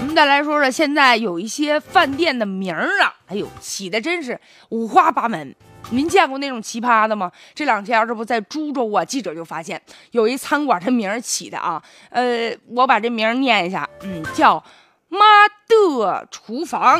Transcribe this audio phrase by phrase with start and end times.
[0.00, 5.54] 我们再来说说，现在有一些饭店的名儿啊，哎呦，起的真是五花八门。
[5.90, 7.30] 您见过那种奇葩的吗？
[7.54, 9.80] 这两天这不在株洲啊，记者就发现
[10.12, 14.62] 有一餐馆的名儿起的啊，呃，我把这名儿念一下，嗯，叫
[15.10, 15.18] “妈
[15.68, 16.98] 的厨房”，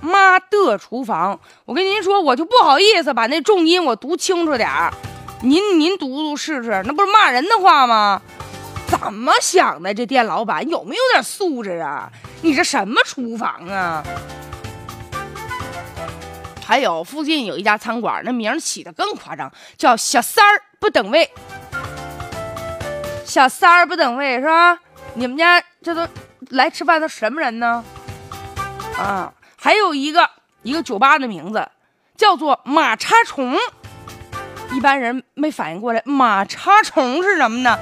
[0.00, 1.38] 妈的厨房。
[1.66, 4.90] 我跟您说，我就不好意思把那重音我读清楚点儿，
[5.42, 8.22] 您您读读试试，那不是骂人的话吗？
[8.86, 9.92] 怎么想的？
[9.92, 12.10] 这店老板有没有点素质啊？
[12.42, 14.02] 你这什么厨房啊？
[16.64, 21.30] 还有附近有一家餐馆，那名起的更夸张，叫“小三儿不等位”。
[23.24, 24.78] 小三儿不等位是吧？
[25.14, 26.06] 你们家这都
[26.50, 27.84] 来吃饭的什么人呢？
[28.98, 30.28] 啊，还有一个
[30.62, 31.68] 一个酒吧的名字
[32.16, 33.56] 叫做“马叉虫”，
[34.72, 37.78] 一般人没反应过来，马叉虫是什么呢？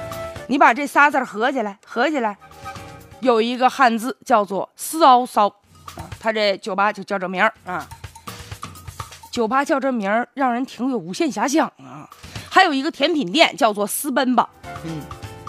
[0.47, 2.37] 你把这仨字合起来，合起来，
[3.19, 5.47] 有一个汉字叫做“丝凹骚”，
[5.97, 7.87] 啊，他这酒吧就叫这名儿啊。
[9.31, 12.09] 酒吧叫这名儿，让人挺有无限遐想啊。
[12.49, 14.49] 还有一个甜品店叫做“私奔吧”，
[14.85, 15.01] 嗯，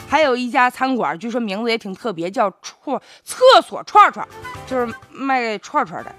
[0.09, 4.27] 还有一家餐馆，据说名字也挺特别，叫“串厕所串串”，
[4.67, 6.13] 就是卖串串的。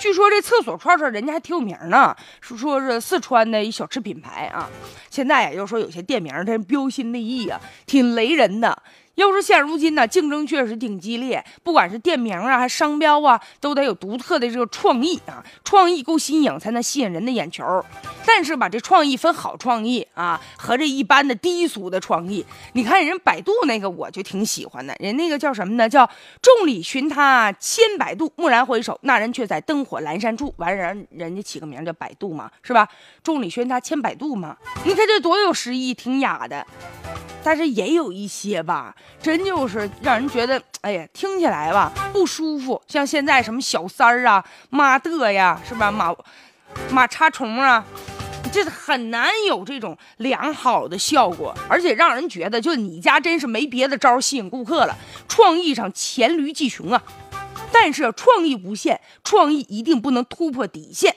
[0.00, 4.66] 据说这厕所串串人家还挺有名呢，是说是四川的一小吃品牌啊。
[5.10, 8.82] 现在也就说有些店名它标新立异啊，挺雷人的。
[9.20, 17.84] 要说现如今呢，竞争确实挺激烈，不管是店名啊，还是商标啊，都得有独特的这个创意啊，创意够新颖才能吸引人的眼球。
[18.24, 22.44] 但是吧，这创意分好创意啊和这一般的低俗的创意。
[22.72, 25.88] 你看人百度那个，我就挺喜欢的，人那个叫什么呢？
[25.88, 26.08] 叫
[26.40, 30.54] 众里寻他千百度，蓦然回首，那人却在灯火阑珊处。
[30.56, 32.88] 完人人家起个名叫百度嘛，是吧？
[33.22, 36.66] 众里寻他千百度嘛，你看这多有诗意，挺雅的。
[37.42, 42.80] 但是也有一些吧，真就是让人觉得，哎呀，听起来吧不舒服。
[42.86, 45.90] 像现在什么小三儿啊、妈的呀，是吧？
[45.90, 46.14] 马
[46.90, 47.84] 马叉虫啊，
[48.52, 57.02] 这很难有这种良好的效果，而且让人觉得，就你家真是没别的招吸引顾客了，创意上黔驴技穷啊。
[57.72, 61.14] 但是创意无限，创意一定不能突破底线。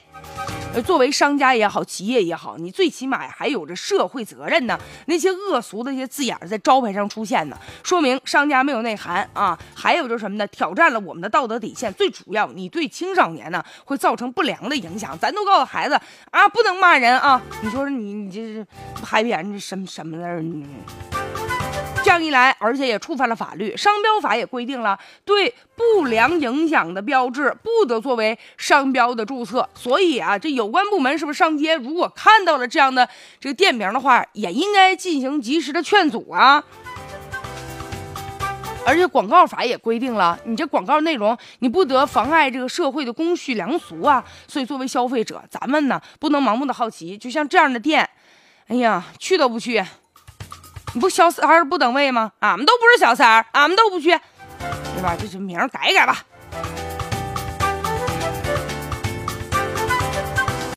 [0.74, 4.76] 呃，作为商家也好，企业也好，你最起码还有着社会责任呢。
[5.06, 9.56] 那些恶俗的一些字眼在招牌上出现呢，说明商家没有内涵啊。
[9.72, 10.44] 还有就是什么呢？
[10.48, 11.94] 挑战了我们的道德底线。
[11.94, 15.16] 最主要，你对青少年呢会造成不良的影响。
[15.16, 15.94] 咱都告诉孩子
[16.30, 17.40] 啊，不能骂人啊。
[17.62, 18.66] 你说你，你这是
[19.00, 21.13] 拍别人这什么什么的？
[22.04, 29.66] 这样一来，而且也触犯了法律，商标法也规定了，对不良影响的标志不得作为商标的注册。
[29.74, 33.08] 所以啊，这有关部门是不是上街，如果看到了这样的
[33.40, 36.62] 这个店名的话，也应该进行及时的劝阻啊。
[38.86, 44.22] 而且广告法也规定了，你这广告内容你不得妨碍这个社会的公序良俗啊。
[44.46, 48.06] 所以作为消费者，咱们呢不能盲目的好奇，就像这样的店，
[48.68, 49.82] 哎呀，去都不去。
[50.94, 52.30] 你不小三儿不等位吗？
[52.38, 54.10] 俺们都不是小三儿，俺们都不去，
[54.60, 55.16] 对吧？
[55.20, 56.24] 这这名儿改改吧。